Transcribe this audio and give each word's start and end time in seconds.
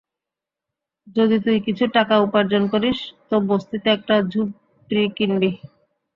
যদি 1.15 1.37
তুই 1.45 1.57
কিছু 1.67 1.85
টাকা 1.95 2.15
উপার্জন 2.19 2.63
করিস, 2.73 2.97
তো 3.29 3.35
বস্তিতে 3.49 3.87
একটা 3.91 4.15
ঝুপড়ি 4.31 5.03
কিনবি। 5.17 5.49